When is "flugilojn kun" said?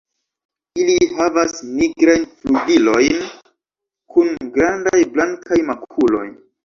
2.39-4.33